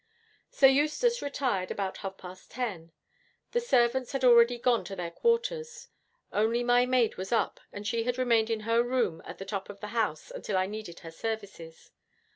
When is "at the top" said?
9.25-9.69